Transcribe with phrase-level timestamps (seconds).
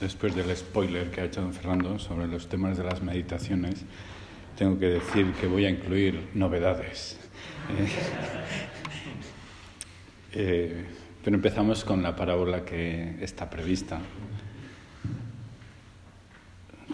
[0.00, 3.84] después del spoiler que ha hecho don Fernando sobre los temas de las meditaciones,
[4.56, 7.18] tengo que decir que voy a incluir novedades.
[10.30, 10.84] Eh,
[11.24, 13.98] pero empezamos con la parábola que está prevista.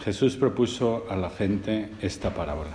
[0.05, 2.71] Jesús propuso a la gente esta parábola.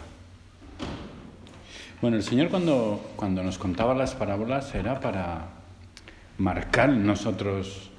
[2.02, 5.48] Bueno, el Señor cuando, cuando nos contaba las parábolas era para
[6.38, 7.90] marcar nosotros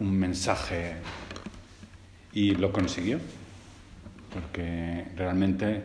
[0.00, 0.96] un mensaje
[2.32, 3.18] y lo consiguió,
[4.32, 5.82] porque realmente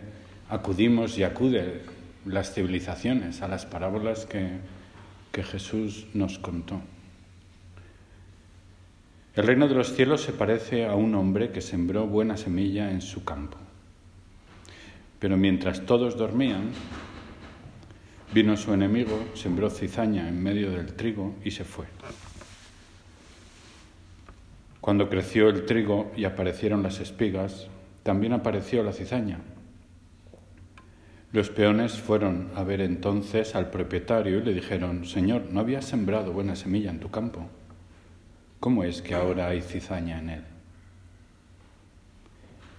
[0.50, 1.82] acudimos y acude
[2.26, 4.50] las civilizaciones a las parábolas que,
[5.32, 6.82] que Jesús nos contó.
[9.36, 13.02] El reino de los cielos se parece a un hombre que sembró buena semilla en
[13.02, 13.58] su campo.
[15.20, 16.72] Pero mientras todos dormían,
[18.34, 21.86] vino su enemigo, sembró cizaña en medio del trigo y se fue.
[24.88, 27.68] Cuando creció el trigo y aparecieron las espigas,
[28.04, 29.42] también apareció la cizaña.
[31.34, 36.32] Los peones fueron a ver entonces al propietario y le dijeron, Señor, ¿no habías sembrado
[36.32, 37.50] buena semilla en tu campo?
[38.62, 40.44] ¿Cómo es que ahora hay cizaña en él?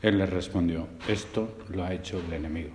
[0.00, 2.74] Él les respondió, esto lo ha hecho el enemigo.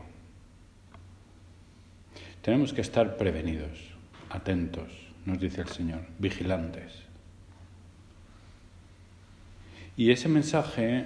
[2.43, 3.95] Tenemos que estar prevenidos,
[4.29, 4.91] atentos,
[5.25, 7.02] nos dice el Señor, vigilantes.
[9.95, 11.05] Y ese mensaje,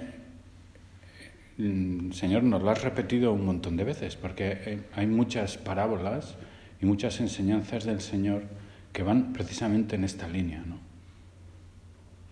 [1.58, 6.36] el Señor nos lo ha repetido un montón de veces, porque hay muchas parábolas
[6.80, 8.44] y muchas enseñanzas del Señor
[8.92, 10.78] que van precisamente en esta línea, ¿no?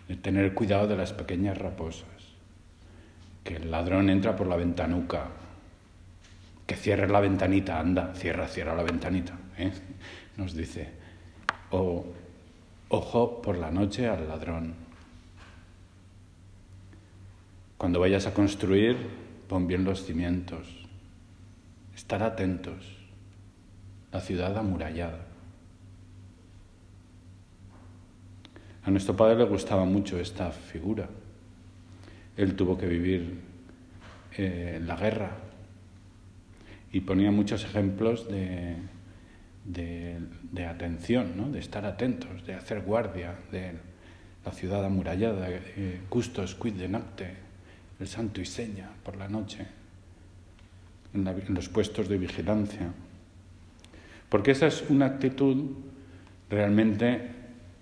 [0.07, 2.07] De tener cuidado de las pequeñas raposas,
[3.43, 5.27] que el ladrón entra por la ventanuca,
[6.65, 9.71] que cierre la ventanita, anda, cierra, cierra la ventanita, ¿eh?
[10.37, 10.89] nos dice.
[11.71, 12.05] O
[12.89, 14.86] ojo por la noche al ladrón,
[17.77, 18.97] cuando vayas a construir,
[19.47, 20.67] pon bien los cimientos.
[21.95, 22.97] Estar atentos.
[24.11, 25.25] La ciudad amurallada.
[28.83, 31.09] A nuestro padre le gustaba mucho esta figura.
[32.35, 33.41] Él tuvo que vivir
[34.37, 35.31] eh, la guerra
[36.91, 38.77] y ponía muchos ejemplos de,
[39.65, 41.49] de, atención, ¿no?
[41.49, 43.73] de estar atentos, de hacer guardia, de
[44.45, 47.46] la ciudad amurallada, eh, custos quid de nacte,
[47.99, 49.65] el santo y seña por la noche,
[51.13, 52.91] en, los puestos de vigilancia.
[54.29, 55.73] Porque esa es una actitud
[56.49, 57.31] realmente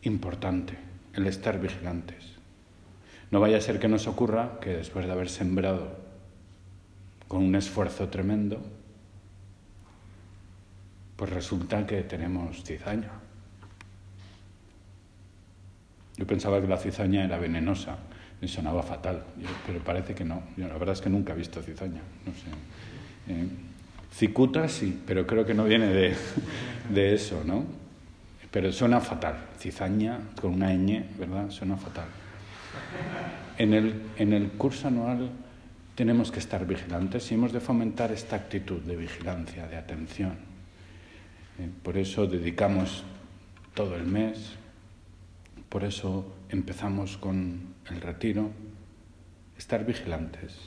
[0.04, 0.78] importante,
[1.14, 2.36] el estar vigilantes.
[3.32, 5.98] No vaya a ser que nos ocurra que después de haber sembrado
[7.28, 8.62] con un esfuerzo tremendo,
[11.16, 13.12] pues resulta que tenemos cizaña.
[16.18, 17.98] Yo pensaba que la cizaña era venenosa
[18.42, 19.24] me sonaba fatal,
[19.66, 20.44] pero parece que no.
[20.58, 23.34] Yo, la verdad es que nunca he visto cizaña, no sé.
[23.34, 23.48] Eh,
[24.14, 26.16] cicuta sí, pero creo que no viene de,
[26.90, 27.64] de, eso, ¿no?
[28.52, 29.36] Pero suena fatal.
[29.60, 31.50] Cizaña con una ñ, ¿verdad?
[31.50, 32.06] Suena fatal.
[33.58, 35.30] En el, en el curso anual
[35.96, 40.34] tenemos que estar vigilantes y hemos de fomentar esta actitud de vigilancia, de atención.
[41.58, 43.04] Eh, por eso dedicamos
[43.74, 44.52] todo el mes,
[45.70, 48.52] por eso empezamos con el retiro,
[49.58, 50.58] estar vigilantes.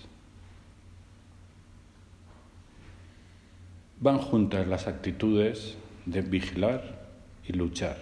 [4.00, 7.08] Van juntas las actitudes de vigilar
[7.46, 7.96] y luchar.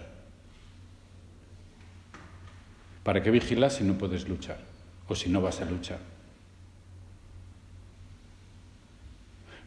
[3.03, 4.59] ¿Para qué vigilas si no puedes luchar?
[5.07, 5.99] O si no vas a luchar.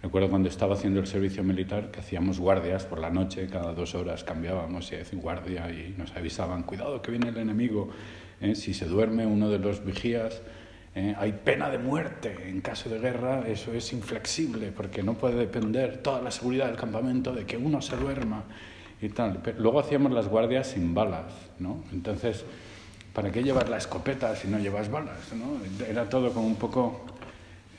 [0.02, 3.94] Recuerdo cuando estaba haciendo el servicio militar que hacíamos guardias por la noche, cada dos
[3.94, 7.90] horas cambiábamos y hacíamos guardia y nos avisaban, cuidado que viene el enemigo,
[8.40, 8.54] ¿eh?
[8.54, 10.40] si se duerme uno de los vigías,
[10.94, 11.14] ¿eh?
[11.18, 15.98] hay pena de muerte en caso de guerra, eso es inflexible porque no puede depender
[15.98, 18.44] toda la seguridad del campamento de que uno se duerma
[19.00, 19.40] y tal.
[19.58, 21.82] luego hacíamos las guardias sin balas, ¿no?
[21.92, 22.44] Entonces,
[23.14, 25.32] ¿para qué llevar la escopeta si no llevas balas?
[25.34, 25.84] ¿no?
[25.86, 27.06] Era todo como un poco...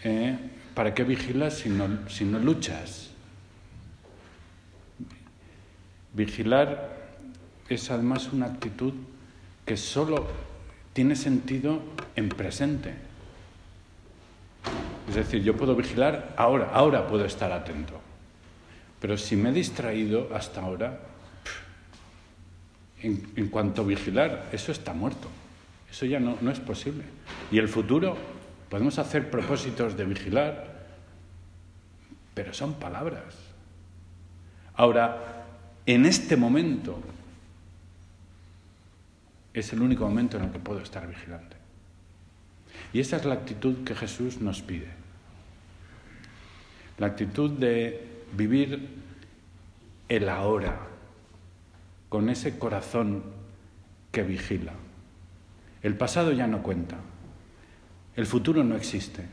[0.03, 0.37] ¿eh?
[0.73, 3.11] ¿Para qué vigilas si no, si no luchas?
[6.13, 6.97] Vigilar
[7.69, 8.93] es además una actitud
[9.65, 10.27] que solo
[10.93, 11.81] tiene sentido
[12.15, 12.93] en presente.
[15.09, 17.99] Es decir, yo puedo vigilar ahora, ahora puedo estar atento.
[18.99, 20.99] Pero si me he distraído hasta ahora,
[23.01, 25.27] en, cuanto a vigilar, eso está muerto.
[25.89, 27.03] Eso ya no, no es posible.
[27.51, 28.15] Y el futuro
[28.71, 30.85] Podemos hacer propósitos de vigilar,
[32.33, 33.35] pero son palabras.
[34.75, 35.43] Ahora,
[35.85, 37.01] en este momento
[39.53, 41.57] es el único momento en el que puedo estar vigilante.
[42.93, 44.87] Y esa es la actitud que Jesús nos pide.
[46.97, 48.89] La actitud de vivir
[50.07, 50.87] el ahora,
[52.09, 53.23] con ese corazón
[54.11, 54.73] que vigila.
[55.81, 56.97] El pasado ya no cuenta,
[58.15, 59.25] el futuro no existe.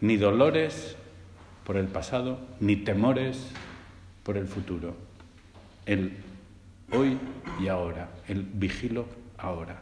[0.00, 0.96] Ni dolores
[1.64, 3.48] por el pasado, ni temores
[4.22, 5.05] por el futuro.
[5.86, 6.12] El
[6.92, 7.18] hoy
[7.60, 9.06] y ahora, el vigilo
[9.38, 9.80] ahora.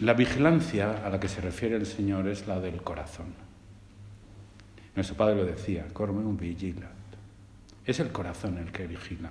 [0.00, 3.34] La vigilancia a la que se refiere el Señor es la del corazón.
[4.94, 6.90] Nuestro Padre lo decía, un vigilat.
[7.84, 9.30] Es el corazón el que vigila.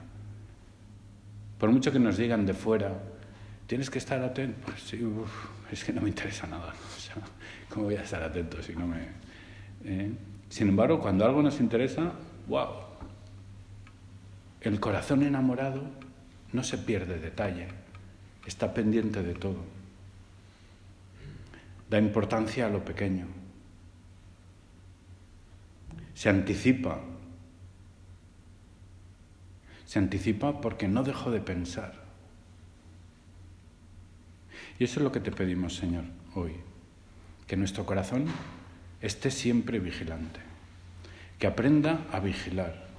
[1.57, 3.01] Por mucho que nos digan de fuera,
[3.67, 4.59] tienes que estar atento.
[4.65, 5.01] Pues sí,
[5.71, 6.73] es que no me interesa nada.
[7.69, 9.07] ¿Cómo voy a estar atento si no me...
[9.83, 10.11] Eh?
[10.49, 12.13] Sin embargo, cuando algo nos interesa,
[12.51, 12.67] wow.
[14.59, 15.83] El corazón enamorado
[16.51, 17.69] no se pierde detalle,
[18.45, 19.63] está pendiente de todo.
[21.89, 23.27] Da importancia a lo pequeño.
[26.13, 26.99] Se anticipa.
[29.85, 32.03] Se anticipa porque no dejó de pensar.
[34.77, 36.03] Y eso es lo que te pedimos, Señor,
[36.35, 36.55] hoy.
[37.47, 38.25] Que nuestro corazón
[39.01, 40.50] esté siempre vigilante.
[41.41, 42.91] Que aprenda a vigilar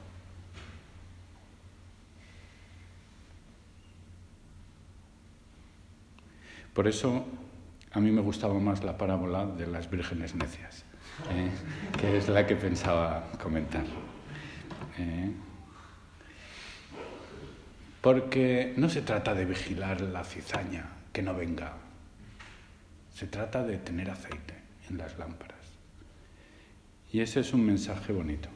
[6.74, 7.24] Por eso
[7.92, 10.84] a mí me gustaba más la parábola de las vírgenes necias,
[11.30, 11.50] ¿eh?
[12.00, 13.84] que es la que pensaba comentar.
[14.98, 15.30] ¿eh?
[18.00, 21.74] Porque no se trata de vigilar la cizaña, que no venga.
[23.14, 24.54] Se trata de tener aceite
[24.88, 25.61] en las lámparas.
[27.12, 28.48] Y ese es un mensaje bonito.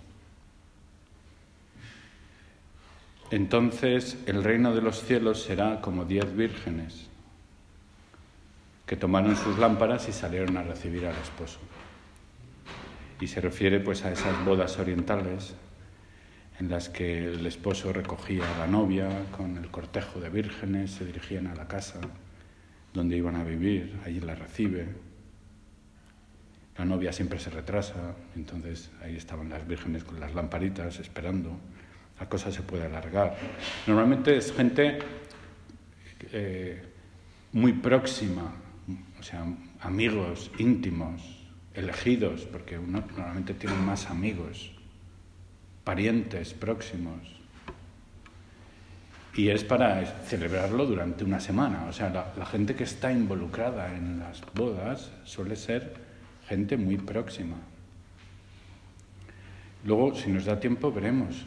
[3.30, 7.08] Entonces el reino de los cielos será como diez vírgenes
[8.86, 11.58] que tomaron sus lámparas y salieron a recibir al esposo.
[13.20, 15.54] Y se refiere pues a esas bodas orientales
[16.60, 21.04] en las que el esposo recogía a la novia con el cortejo de vírgenes, se
[21.04, 22.00] dirigían a la casa
[22.94, 24.86] donde iban a vivir, allí la recibe.
[26.78, 31.58] La novia siempre se retrasa, entonces ahí estaban las vírgenes con las lamparitas esperando.
[32.20, 33.36] La cosa se puede alargar.
[33.86, 34.98] Normalmente es gente
[36.32, 36.82] eh,
[37.52, 38.52] muy próxima
[39.18, 39.44] o sea,
[39.80, 41.20] amigos íntimos,
[41.74, 44.72] elegidos, porque uno normalmente tiene más amigos,
[45.84, 47.20] parientes próximos.
[49.34, 51.86] Y es para celebrarlo durante una semana.
[51.88, 56.05] O sea, la, la gente que está involucrada en las bodas suele ser
[56.48, 57.56] gente muy próxima.
[59.84, 61.46] Luego, si nos da tiempo, veremos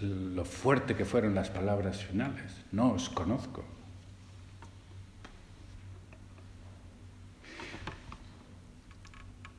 [0.00, 2.52] lo fuerte que fueron las palabras finales.
[2.72, 3.64] No os conozco.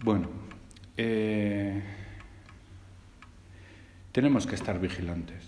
[0.03, 0.27] Bueno,
[0.97, 1.81] eh,
[4.11, 5.43] tenemos que estar vigilantes.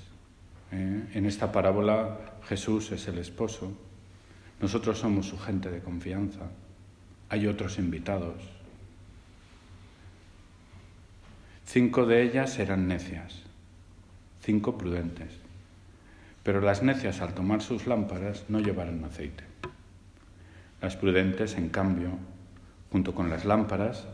[0.71, 1.09] ¿eh?
[1.13, 3.71] En esta parábola Jesús es el esposo,
[4.59, 6.49] nosotros somos su gente de confianza,
[7.29, 8.56] hay otros invitados.
[11.69, 13.41] Cinco de ellas eran necias,
[14.39, 15.33] cinco prudentes,
[16.41, 19.43] pero las necias al tomar sus lámparas no llevaron aceite.
[20.81, 22.11] Las prudentes, en cambio,
[22.89, 24.07] junto con las lámparas,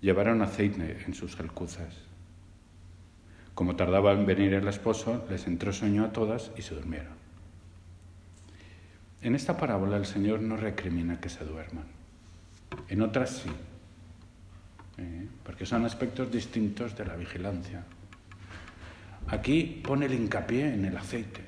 [0.00, 1.92] llevaron aceite en sus alcuzas.
[3.56, 7.14] Como tardaba en venir el esposo, les entró sueño a todas y se durmieron.
[9.22, 11.86] En esta parábola el Señor no recrimina que se duerman.
[12.88, 13.50] En otras sí,
[14.98, 15.28] ¿eh?
[15.44, 17.84] porque son aspectos distintos de la vigilancia.
[19.28, 21.44] Aquí pone el hincapié en el aceite.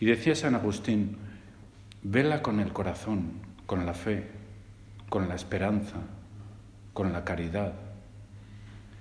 [0.00, 1.16] Y decía San Agustín,
[2.02, 3.32] vela con el corazón,
[3.66, 4.28] con la fe,
[5.08, 5.96] con la esperanza,
[6.92, 7.74] con la caridad,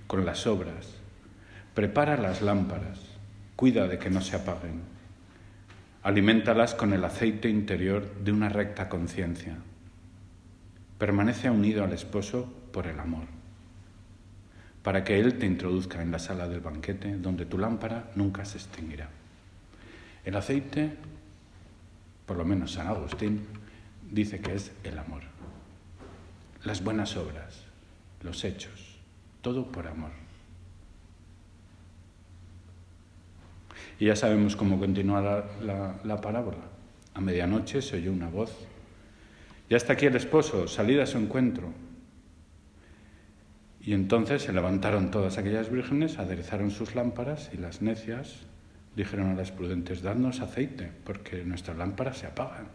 [0.07, 0.95] con las obras.
[1.75, 2.99] Prepara las lámparas,
[3.55, 4.81] cuida de que no se apaguen.
[6.01, 9.57] Aliméntalas con el aceite interior de una recta conciencia.
[10.97, 13.25] Permanece unido al esposo por el amor,
[14.83, 18.57] para que Él te introduzca en la sala del banquete donde tu lámpara nunca se
[18.57, 19.09] extinguirá.
[20.25, 20.93] El aceite,
[22.25, 23.45] por lo menos San Agustín,
[24.11, 25.23] dice que es el amor
[26.67, 27.63] las buenas obras,
[28.21, 28.97] los hechos,
[29.41, 30.11] todo por amor.
[33.99, 36.65] Y ya sabemos cómo continúa la, parábola.
[37.13, 38.66] A medianoche se oyó una voz.
[39.69, 41.73] Ya está aquí el esposo, salid a su encuentro.
[43.81, 48.47] Y entonces se levantaron todas aquellas vírgenes, aderezaron sus lámparas y las necias
[48.95, 52.67] dijeron a las prudentes, dadnos aceite, porque nuestras lámparas se apagan.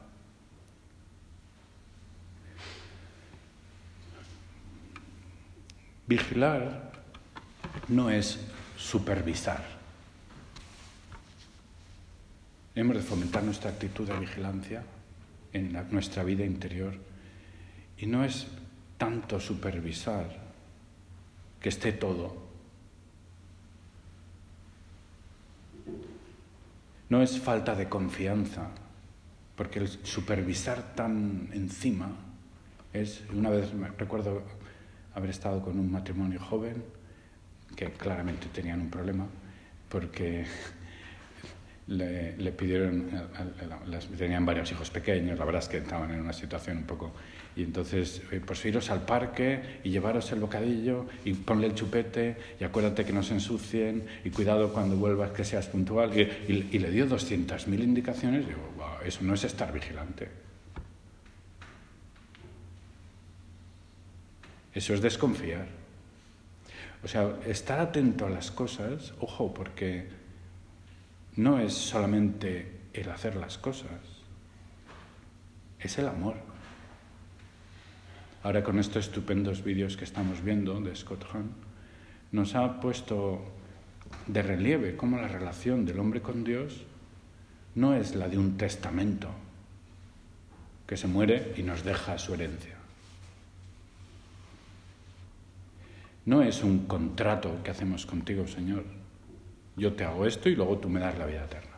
[6.06, 6.92] Vigilar
[7.88, 8.38] no es
[8.76, 9.64] supervisar.
[12.74, 14.82] Hemos de fomentar nuestra actitud de vigilancia
[15.52, 16.94] en nuestra vida interior
[17.98, 18.46] y no es
[18.98, 20.28] tanto supervisar
[21.60, 22.36] que esté todo.
[27.08, 28.70] No es falta de confianza,
[29.56, 32.10] porque el supervisar tan encima
[32.92, 34.42] es, una vez me recuerdo
[35.14, 36.82] haber estado con un matrimonio joven
[37.76, 39.26] que claramente tenían un problema
[39.88, 40.46] porque
[41.92, 43.08] le, pidieron,
[44.16, 47.12] tenían varios hijos pequeños, la verdad es que estaban en una situación un poco...
[47.54, 52.64] Y entonces, pues iros al parque y llevaros el bocadillo y ponle el chupete y
[52.64, 56.18] acuérdate que no se ensucien y cuidado cuando vuelvas que seas puntual.
[56.18, 58.72] Y, le dio 200.000 indicaciones y digo,
[59.04, 60.28] eso no es estar vigilante.
[64.74, 65.66] Eso es desconfiar.
[67.04, 70.21] O sea, estar atento a las cosas, ojo, porque
[71.36, 74.00] no es solamente el hacer las cosas,
[75.80, 76.36] es el amor.
[78.42, 81.52] Ahora con estos estupendos vídeos que estamos viendo de Scott Hahn,
[82.32, 83.40] nos ha puesto
[84.26, 86.82] de relieve cómo la relación del hombre con Dios
[87.74, 89.28] no es la de un testamento
[90.86, 92.76] que se muere y nos deja su herencia.
[96.24, 98.84] No es un contrato que hacemos contigo, Señor.
[99.76, 101.76] Yo te hago esto y luego tú me das la vida eterna.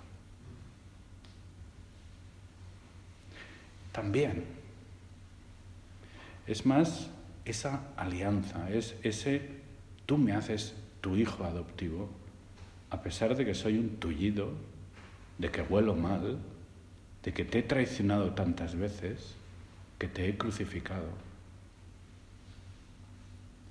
[3.93, 4.45] También
[6.47, 7.11] es más
[7.45, 9.63] esa alianza, es ese
[10.07, 12.11] tú me haces tu hijo adoptivo,
[12.91, 14.53] a pesar de que soy un tullido,
[15.39, 16.39] de que huelo mal,
[17.23, 19.35] de que te he traicionado tantas veces,
[19.99, 21.09] que te he crucificado.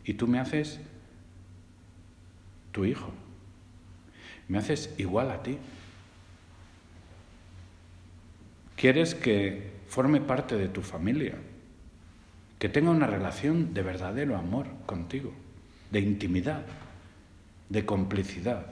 [0.05, 0.79] Y tú me haces
[2.71, 3.11] tu hijo.
[4.47, 5.57] Me haces igual a ti.
[8.75, 11.35] Quieres que forme parte de tu familia,
[12.59, 15.31] que tenga una relación de verdadero amor contigo,
[15.91, 16.65] de intimidad,
[17.69, 18.65] de complicidad.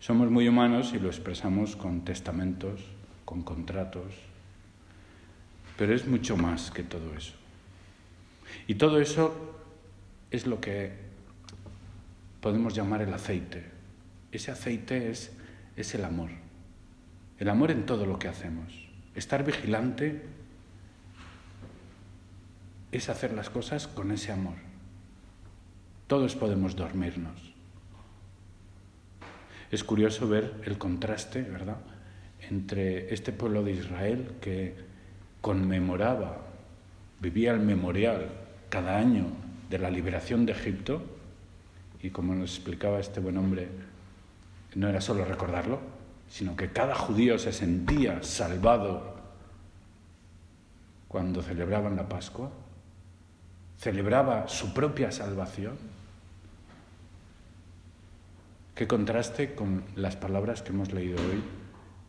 [0.00, 2.80] Somos muy humanos y lo expresamos con testamentos,
[3.24, 4.14] con contratos,
[5.76, 7.34] pero es mucho más que todo eso.
[8.66, 9.60] Y todo eso
[10.30, 11.11] es lo que
[12.42, 13.64] podemos llamar el aceite.
[14.32, 15.32] Ese aceite es,
[15.76, 16.30] es el amor.
[17.38, 18.88] El amor en todo lo que hacemos.
[19.14, 20.22] Estar vigilante
[22.90, 24.56] es hacer las cosas con ese amor.
[26.08, 27.54] Todos podemos dormirnos.
[29.70, 31.78] Es curioso ver el contraste, ¿verdad?,
[32.50, 34.74] entre este pueblo de Israel que
[35.40, 36.42] conmemoraba,
[37.20, 38.32] vivía el memorial
[38.68, 39.26] cada año
[39.70, 41.11] de la liberación de Egipto,
[42.02, 43.68] y como nos explicaba este buen hombre,
[44.74, 45.80] no era solo recordarlo,
[46.28, 49.16] sino que cada judío se sentía salvado
[51.08, 52.50] cuando celebraban la Pascua,
[53.78, 55.76] celebraba su propia salvación.
[58.74, 61.42] Qué contraste con las palabras que hemos leído hoy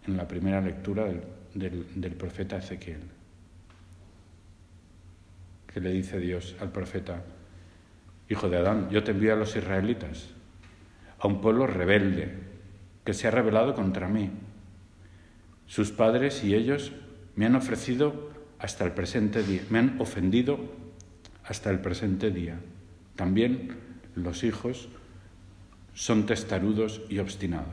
[0.08, 1.06] en la primera lectura
[1.54, 3.02] del, del profeta Ezequiel
[5.74, 7.24] que le dice Dios al profeta,
[8.30, 10.30] Hijo de Adán, yo te envío a los israelitas,
[11.20, 12.34] a un pueblo rebelde,
[13.04, 14.32] que se ha rebelado contra mí.
[15.68, 16.94] Sus padres y ellos
[17.36, 20.58] me han ofrecido hasta el presente día, me han ofendido
[21.44, 22.60] hasta el presente día.
[23.16, 23.76] También
[24.16, 24.88] los hijos
[25.94, 27.68] son testarudos y obstinados.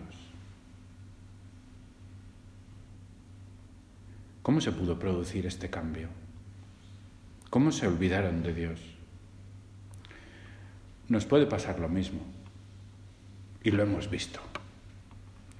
[4.42, 6.08] ¿Cómo se pudo producir este cambio?
[7.50, 8.80] ¿Cómo se olvidaron de Dios?
[11.10, 12.20] Nos puede pasar lo mismo.
[13.64, 14.40] Y lo hemos visto,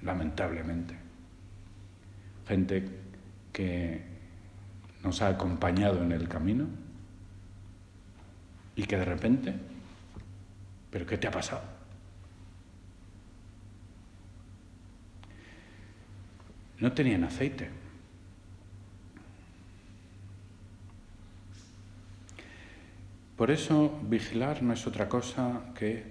[0.01, 0.95] lamentablemente.
[2.47, 2.89] Gente
[3.51, 4.01] que
[5.03, 6.67] nos ha acompañado en el camino
[8.77, 9.53] y que de repente,
[10.89, 11.63] ¿pero qué te ha pasado?
[16.79, 17.69] No tenían aceite.
[23.41, 26.03] Por eso vigilar no es otra cosa que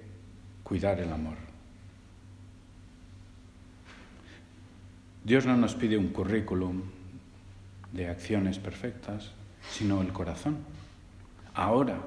[0.64, 1.36] cuidar el amor.
[5.22, 6.82] Dios no nos pide un currículum
[7.92, 9.30] de acciones perfectas,
[9.70, 10.58] sino el corazón.
[11.54, 12.00] Ahora.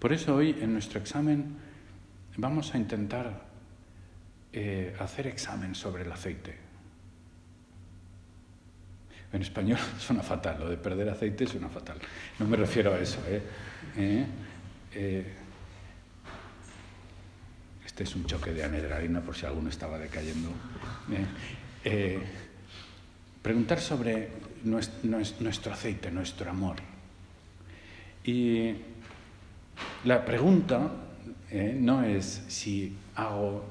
[0.00, 1.56] Por eso hoy en nuestro examen
[2.36, 3.44] vamos a intentar
[4.52, 6.69] eh, hacer examen sobre el aceite.
[9.32, 11.98] En español suena fatal, lo de perder aceite suena fatal.
[12.38, 13.18] No me refiero a eso.
[13.28, 13.42] ¿eh?
[14.92, 15.24] ¿Eh?
[17.84, 20.50] este es un choque de adrenalina por si alguno estaba decayendo.
[23.42, 24.28] preguntar sobre
[24.64, 26.76] nuestro aceite, nuestro amor.
[28.24, 28.74] Y
[30.04, 30.90] la pregunta
[31.78, 33.64] no es si hago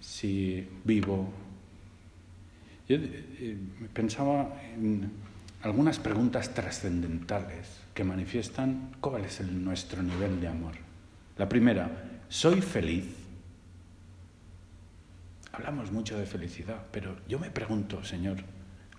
[0.00, 1.30] si vivo.
[2.90, 3.56] Yo eh,
[3.94, 5.12] pensaba en
[5.62, 10.72] algunas preguntas trascendentales que manifiestan cuál es el, nuestro nivel de amor.
[11.38, 13.04] La primera, ¿soy feliz?
[15.52, 18.38] Hablamos mucho de felicidad, pero yo me pregunto, Señor,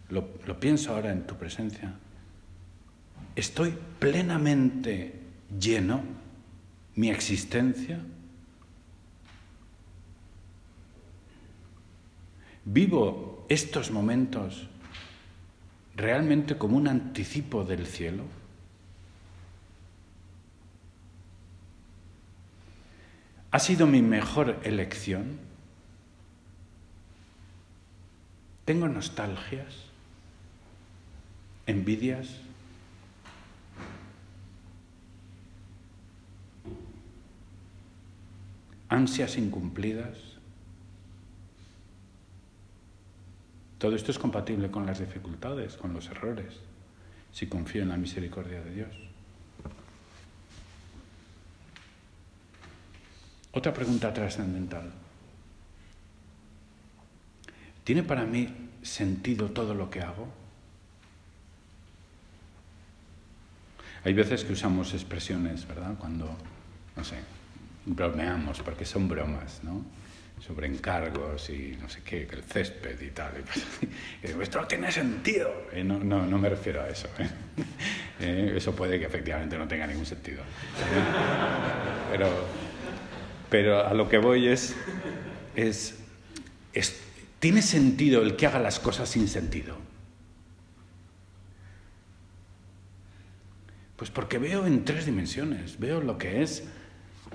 [0.07, 1.93] lo, lo pienso ahora en tu presencia,
[3.35, 5.19] ¿estoy plenamente
[5.59, 6.01] lleno
[6.95, 7.99] mi existencia?
[12.63, 14.69] ¿Vivo estos momentos
[15.97, 18.23] realmente como un anticipo del cielo?
[23.51, 25.37] ¿Ha sido mi mejor elección?
[28.63, 29.75] ¿Tengo nostalgias?
[31.67, 32.29] ¿Envidias?
[38.87, 40.30] ¿Ansias incumplidas?
[43.81, 46.53] Todo esto es compatible con las dificultades, con los errores,
[47.31, 48.89] si confío en la misericordia de Dios.
[53.51, 54.91] Otra pregunta trascendental.
[57.83, 60.27] ¿Tiene para mí sentido todo lo que hago?
[64.03, 65.95] Hay veces que usamos expresiones, ¿verdad?
[65.97, 66.29] Cuando,
[66.95, 67.17] no sé,
[67.87, 69.83] bromeamos, porque son bromas, ¿no?
[70.45, 73.31] Sobre encargos y no sé qué, el césped y tal.
[74.23, 75.67] Y, digo, esto no tiene sentido.
[75.83, 77.07] no, no, no, me refiero a eso.
[77.19, 77.29] ¿eh?
[78.23, 80.43] Eh, eso puede que efectivamente no tenga ningún sentido.
[82.11, 82.27] Pero,
[83.49, 84.75] pero a lo que voy es,
[85.55, 85.97] es,
[86.71, 87.01] es,
[87.39, 89.75] ¿tiene sentido el que haga las cosas sin sentido?
[93.95, 96.63] Pues porque veo en tres dimensiones, veo lo que es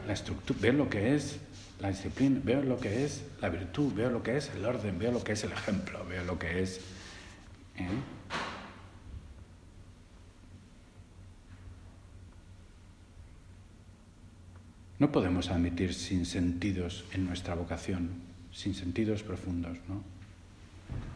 [0.06, 1.40] la estructura, veo lo que es
[1.80, 5.12] la disciplina, veo lo que es la virtud, veo lo que es el orden, veo
[5.12, 6.80] lo que es el ejemplo, veo lo que es...
[7.76, 7.88] ¿eh?
[14.98, 18.10] No podemos admitir sin sentidos en nuestra vocación,
[18.50, 20.02] sin sentidos profundos, ¿no?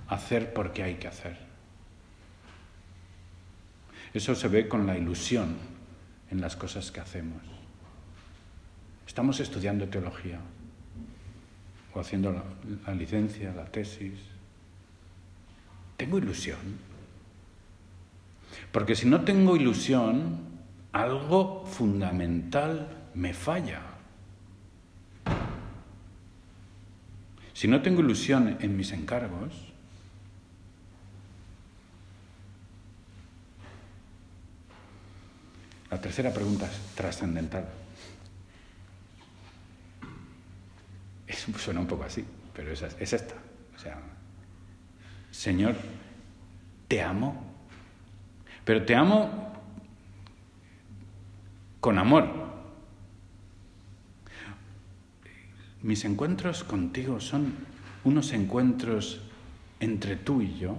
[0.09, 1.39] Hacer porque hay que hacer.
[4.13, 5.57] Eso se ve con la ilusión
[6.31, 7.50] en las cosas que hacemos.
[9.11, 10.39] Estamos estudiando teología
[11.93, 12.31] o haciendo
[12.87, 14.21] la, licencia, la tesis.
[15.97, 16.79] Tengo ilusión.
[18.71, 20.39] Porque si no tengo ilusión,
[20.93, 23.81] algo fundamental me falla.
[27.53, 29.73] Si no tengo ilusión en mis encargos,
[35.91, 37.80] la tercera pregunta es trascendental.
[41.33, 43.35] Suena un poco así, pero es, es esta.
[43.75, 43.99] O sea,
[45.31, 45.75] Señor,
[46.89, 47.43] te amo,
[48.65, 49.53] pero te amo
[51.81, 52.51] con amor.
[55.83, 57.55] Mis encuentros contigo son
[58.05, 59.23] unos encuentros
[59.79, 60.77] entre tú y yo.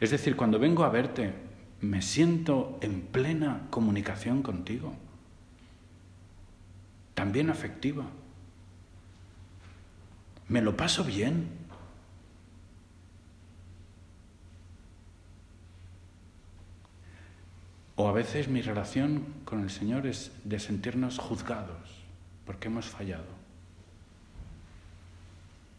[0.00, 1.32] Es decir, cuando vengo a verte,
[1.80, 4.94] me siento en plena comunicación contigo
[7.18, 8.04] también afectiva.
[10.46, 11.48] Me lo paso bien.
[17.96, 21.88] O a veces mi relación con el Señor es de sentirnos juzgados
[22.46, 23.26] porque hemos fallado.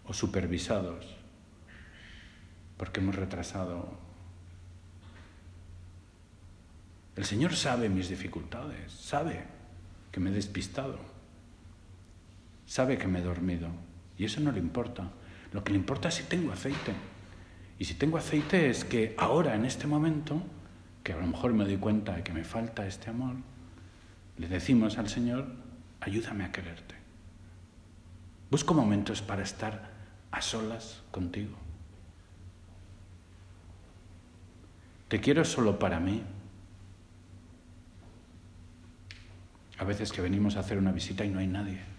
[0.07, 1.05] O supervisados
[2.75, 3.97] porque hemos retrasado.
[7.15, 9.45] El Señor sabe mis dificultades, sabe
[10.11, 11.18] que me he despistado
[12.69, 13.67] sabe que me he dormido
[14.15, 15.09] y eso no le importa.
[15.51, 16.93] Lo que le importa es si tengo aceite.
[17.79, 20.43] Y si tengo aceite es que ahora, en este momento,
[21.03, 23.37] que a lo mejor me doy cuenta de que me falta este amor,
[24.37, 25.47] le decimos al Señor,
[25.99, 26.93] ayúdame a quererte.
[28.51, 29.89] Busco momentos para estar
[30.29, 31.57] a solas contigo.
[35.07, 36.21] Te quiero solo para mí.
[39.79, 41.98] A veces que venimos a hacer una visita y no hay nadie.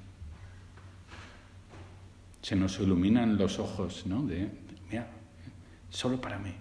[2.43, 4.23] Se nos iluminan los ojos, ¿no?
[4.23, 4.51] De,
[4.91, 5.07] mira,
[5.91, 6.55] solo para mí.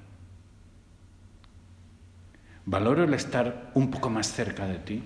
[2.65, 5.03] Valoro el estar un poco más cerca de ti,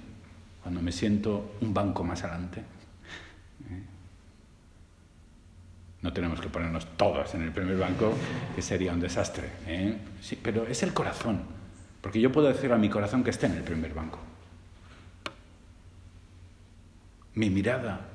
[0.62, 2.60] cuando me siento un banco más adelante.
[2.60, 3.84] ¿Eh?
[6.02, 8.14] No tenemos que ponernos todos en el primer banco,
[8.56, 9.50] que sería un desastre.
[9.68, 9.98] ¿eh?
[10.22, 11.42] Sí, pero es el corazón,
[12.02, 14.20] porque yo puedo decir a mi corazón que esté en el primer banco.
[17.36, 18.10] Mi mirada.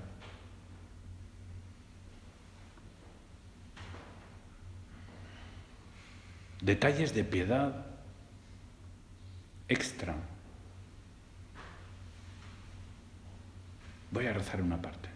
[6.60, 7.86] Detalles de piedad
[9.68, 10.14] extra.
[14.10, 15.08] Voy a rezar una parte.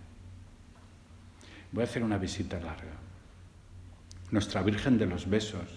[1.72, 2.92] Voy a hacer una visita larga.
[4.30, 5.68] Nuestra Virgen de los Besos.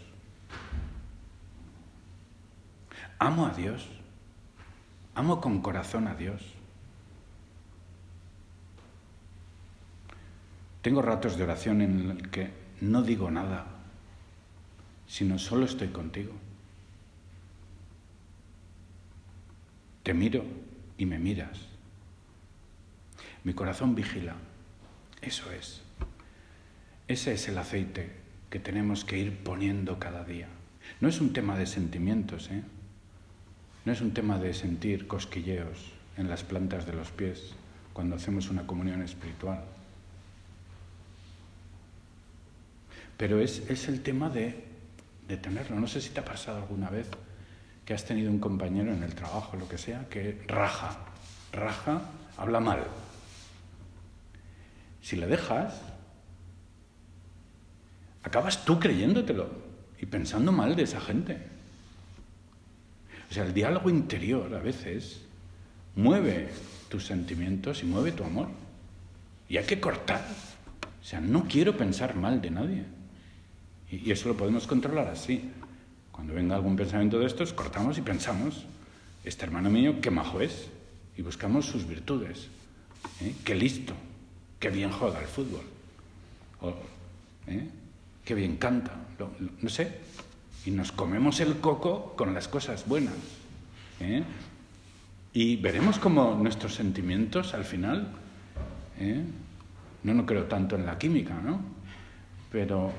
[3.20, 3.88] Amo a Dios.
[5.16, 6.42] Amo con corazón a Dios.
[10.82, 12.52] Tengo ratos de oración en el que
[12.82, 13.66] no digo nada,
[15.08, 16.34] sino solo estoy contigo.
[20.04, 20.44] Te miro
[20.98, 21.60] y me miras.
[23.44, 24.36] Mi corazón vigila.
[25.22, 25.82] Eso es.
[27.08, 28.12] Ese es el aceite
[28.50, 30.48] que tenemos que ir poniendo cada día.
[31.02, 32.64] No es un tema de sentimientos, ¿eh?
[33.86, 37.54] No es un tema de sentir cosquilleos en las plantas de los pies
[37.94, 39.64] cuando hacemos una comunión espiritual.
[43.18, 44.65] Pero es, es el tema de,
[45.28, 45.80] de tenerlo.
[45.80, 47.08] No sé si te ha pasado alguna vez
[47.86, 50.98] que has tenido un compañero en el trabajo, lo que sea, que raja,
[51.52, 52.02] raja,
[52.38, 52.84] habla mal.
[55.02, 55.82] Si le dejas,
[58.24, 59.50] acabas tú creyéndotelo
[60.00, 61.38] y pensando mal de esa gente.
[63.30, 65.22] O sea, el diálogo interior a veces
[65.96, 66.50] mueve
[66.90, 68.48] tus sentimientos y mueve tu amor.
[69.48, 70.26] Y hay que cortar.
[71.02, 72.95] O sea, no quiero pensar mal de nadie.
[73.92, 75.52] Y eso lo podemos controlar así.
[76.12, 78.66] Cuando venga algún pensamiento de estos, cortamos y pensamos,
[79.24, 80.70] este hermano mío, qué majo es.
[81.18, 82.48] Y buscamos sus virtudes.
[83.22, 83.34] ¿eh?
[83.44, 83.94] Qué listo,
[84.60, 85.64] qué bien juega el fútbol.
[87.48, 87.68] ¿eh?
[88.24, 88.92] qué bien canta,
[89.62, 90.00] no sé.
[90.66, 93.14] Y nos comemos el coco con las cosas buenas.
[94.00, 94.24] ¿eh?
[95.34, 98.12] Y veremos cómo nuestros sentimientos al final,
[100.04, 101.60] no, no creo tanto en la química, ¿no?
[102.52, 102.94] Pero,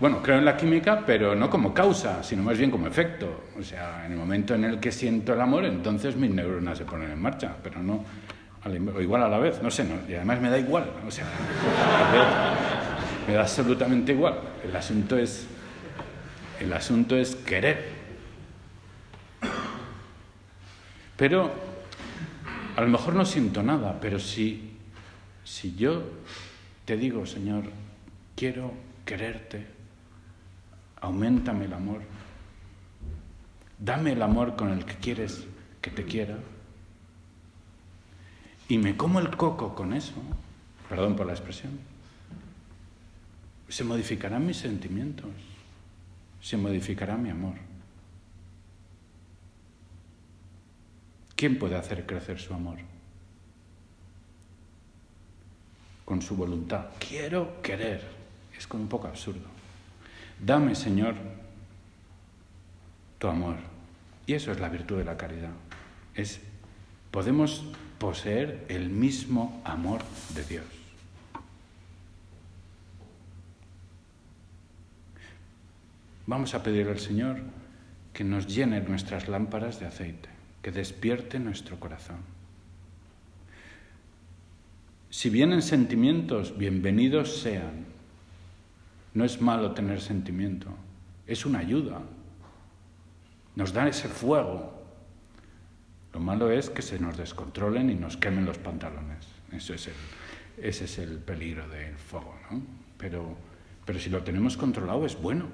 [0.00, 3.44] bueno, creo en la química, pero no como causa, sino más bien como efecto.
[3.58, 6.84] O sea, en el momento en el que siento el amor, entonces mis neuronas se
[6.84, 8.04] ponen en marcha, pero no,
[8.94, 11.24] o igual a la vez, no sé, y además me da igual, o sea,
[13.26, 14.40] me da absolutamente igual.
[14.64, 15.46] El asunto es,
[16.60, 17.96] el asunto es querer.
[21.16, 21.50] Pero
[22.76, 24.76] a lo mejor no siento nada, pero si,
[25.44, 26.02] si yo
[26.84, 27.64] te digo, Señor,
[28.34, 28.72] quiero
[29.04, 29.75] quererte,
[31.00, 32.02] aumentame el amor,
[33.78, 35.46] dame el amor con el que quieres
[35.80, 36.38] que te quiera,
[38.68, 40.14] y me como el coco con eso,
[40.88, 41.78] perdón por la expresión,
[43.68, 45.30] se modificarán mis sentimientos,
[46.40, 47.54] se modificará mi amor.
[51.34, 52.78] ¿Quién puede hacer crecer su amor?
[56.04, 56.86] Con su voluntad.
[56.98, 58.02] Quiero querer.
[58.56, 59.55] Es como un poco absurdo.
[60.40, 61.14] Dame, Señor,
[63.18, 63.56] tu amor.
[64.26, 65.52] Y eso es la virtud de la caridad.
[66.14, 66.40] Es
[67.10, 67.64] podemos
[67.98, 70.02] poseer el mismo amor
[70.34, 70.64] de Dios.
[76.26, 77.38] Vamos a pedir al Señor
[78.12, 80.28] que nos llene nuestras lámparas de aceite,
[80.60, 82.18] que despierte nuestro corazón.
[85.08, 87.95] Si vienen sentimientos, bienvenidos sean.
[89.16, 90.68] No es malo tener sentimiento,
[91.26, 92.02] es una ayuda.
[93.54, 94.74] Nos da ese fuego.
[96.12, 99.26] Lo malo es que se nos descontrolen y nos quemen los pantalones.
[99.52, 99.94] Eso es el,
[100.58, 102.60] ese es el peligro del fuego, ¿no?
[102.98, 103.34] Pero,
[103.86, 105.46] pero si lo tenemos controlado es bueno.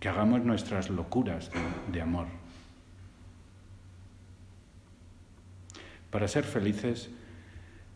[0.00, 1.50] que hagamos nuestras locuras
[1.90, 2.26] de, amor.
[6.10, 7.10] Para ser felices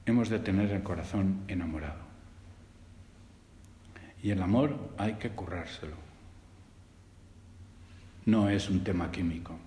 [0.06, 2.02] hemos de tener el corazón enamorado.
[4.22, 5.96] Y el amor hay que currárselo.
[8.24, 9.58] No es un tema químico.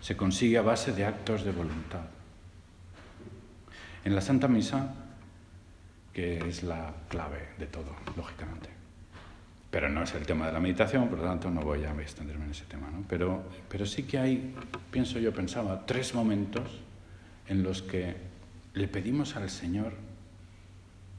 [0.00, 2.04] Se consigue a base de actos de voluntad.
[4.04, 4.94] En la Santa Misa
[6.16, 8.70] que es la clave de todo, lógicamente.
[9.70, 12.44] Pero no es el tema de la meditación, por lo tanto no voy a extenderme
[12.44, 12.90] en ese tema.
[12.90, 13.04] ¿no?
[13.08, 14.54] Pero, pero sí que hay,
[14.90, 16.80] pienso yo, pensaba, tres momentos
[17.48, 18.16] en los que
[18.74, 19.92] le pedimos al Señor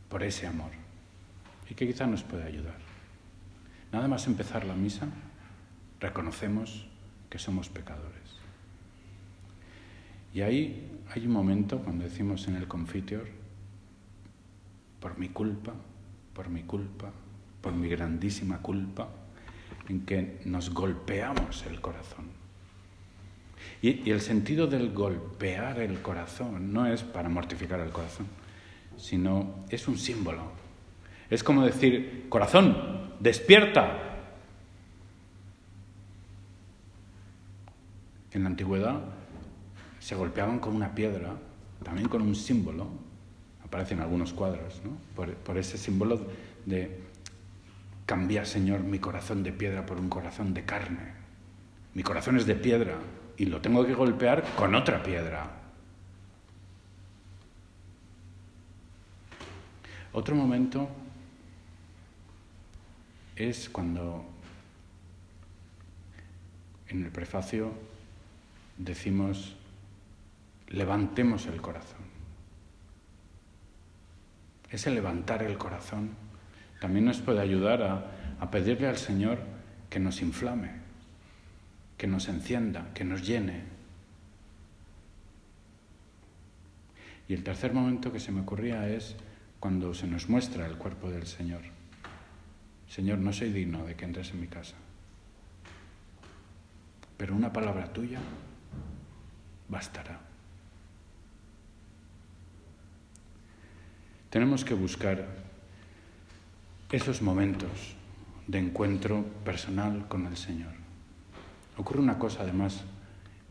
[0.09, 0.71] por ese amor
[1.69, 2.77] y que quizá nos puede ayudar.
[3.91, 5.07] Nada más empezar la misa,
[5.99, 6.87] reconocemos
[7.29, 8.13] que somos pecadores.
[10.33, 13.27] Y ahí hay un momento cuando decimos en el confiteor,
[14.99, 15.73] por mi culpa,
[16.33, 17.11] por mi culpa,
[17.61, 19.09] por mi grandísima culpa,
[19.89, 22.25] en que nos golpeamos el corazón.
[23.81, 28.27] Y, el sentido del golpear el corazón no es para mortificar el corazón,
[28.97, 30.51] sino es un símbolo.
[31.29, 34.03] Es como decir, corazón, despierta.
[38.31, 39.01] En la antigüedad
[39.99, 41.35] se golpeaban con una piedra,
[41.83, 42.87] también con un símbolo,
[43.63, 44.91] aparecen algunos cuadros, ¿no?
[45.15, 46.21] por ese símbolo
[46.65, 47.06] de
[48.07, 51.11] Cambia, Señor, mi corazón de piedra por un corazón de carne.
[51.93, 52.95] Mi corazón es de piedra
[53.35, 55.51] y lo tengo que golpear con otra piedra.
[60.13, 60.87] Otro momento
[63.35, 64.23] es cuando
[66.87, 67.73] en el prefacio
[68.77, 69.57] decimos,
[70.69, 72.07] levantemos el corazón.
[74.71, 76.26] Ese levantar el corazón
[76.79, 77.81] también nos puede ayudar
[78.39, 79.39] a, pedirle al Señor
[79.89, 80.71] que nos inflame,
[81.97, 83.63] que nos encienda, que nos llene.
[87.27, 89.15] Y el tercer momento que se me ocurría es
[89.59, 91.61] cuando se nos muestra el cuerpo del Señor.
[92.87, 94.75] Señor, no soy digno de que entres en mi casa,
[97.17, 98.19] pero una palabra tuya
[99.67, 100.21] bastará.
[104.29, 105.46] Tenemos que buscar
[106.91, 107.95] esos momentos
[108.47, 110.71] de encuentro personal con el Señor.
[111.75, 112.83] Ocurre una cosa además,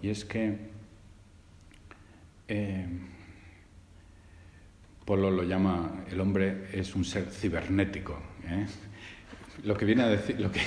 [0.01, 0.59] y es que
[2.49, 2.87] eh,
[5.05, 8.18] Polo lo llama, el hombre es un ser cibernético.
[8.44, 8.66] ¿eh?
[9.64, 10.61] Lo que viene a decir, lo que,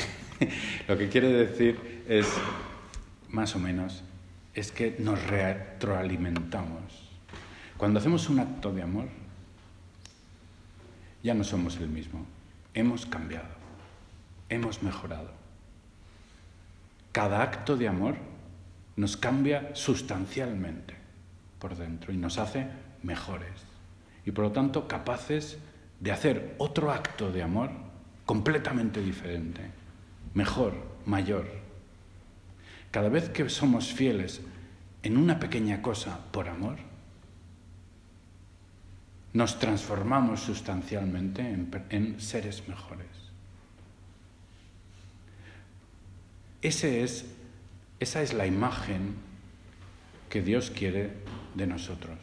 [0.88, 2.28] lo que quiere decir es,
[3.30, 4.04] más o menos,
[4.54, 7.10] es que nos retroalimentamos.
[7.78, 9.08] Cuando hacemos un acto de amor,
[11.24, 12.26] ya no somos el mismo
[12.74, 13.50] hemos cambiado,
[14.50, 15.32] hemos mejorado.
[17.12, 18.16] Cada acto de amor
[18.96, 20.96] nos cambia sustancialmente
[21.60, 22.68] por dentro y nos hace
[23.02, 23.70] mejores
[24.26, 25.58] y por lo tanto capaces
[26.00, 27.72] de hacer otro acto de amor
[28.26, 29.62] completamente diferente,
[30.34, 30.74] mejor,
[31.06, 31.48] mayor.
[32.92, 34.42] Cada vez que somos fieles
[35.02, 36.78] en una pequeña cosa por amor,
[39.34, 41.42] nos transformamos sustancialmente
[41.90, 43.08] en, seres mejores.
[46.62, 49.16] Esa es la imagen
[50.30, 51.12] que Dios quiere
[51.56, 52.18] de nosotros.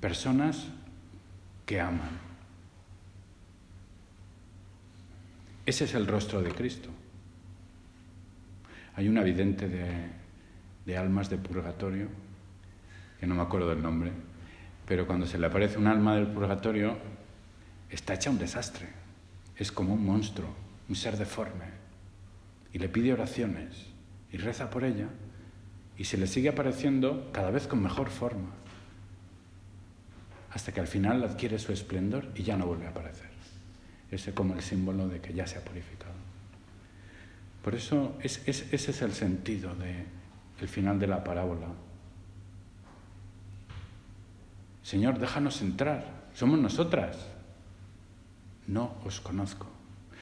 [0.00, 0.68] Personas
[1.66, 2.32] que aman.
[5.64, 6.88] Ese es el rostro de Cristo.
[8.94, 10.10] Hay una vidente de,
[10.84, 12.08] de almas de purgatorio,
[13.20, 14.12] que no me acuerdo del nombre,
[14.92, 16.98] pero cuando se le aparece un alma del purgatorio,
[17.88, 18.88] está hecha un desastre.
[19.56, 20.54] Es como un monstruo,
[20.86, 21.64] un ser deforme.
[22.74, 23.86] Y le pide oraciones
[24.30, 25.06] y reza por ella
[25.96, 28.50] y se le sigue apareciendo cada vez con mejor forma.
[30.50, 33.30] Hasta que al final adquiere su esplendor y ya no vuelve a aparecer.
[34.10, 36.12] Ese como el símbolo de que ya se ha purificado.
[37.64, 41.68] Por eso ese es el sentido del final de la parábola
[44.82, 47.16] Señor, déjanos entrar, somos nosotras.
[48.66, 49.66] No os conozco.